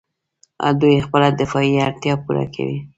دوی 0.79 1.03
خپله 1.05 1.27
دفاعي 1.41 1.73
اړتیا 1.87 2.13
پوره 2.23 2.45
کوي. 2.55 2.77